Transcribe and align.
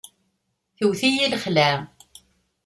Tewt-iyi 0.77 1.27
lxelεa. 1.33 1.77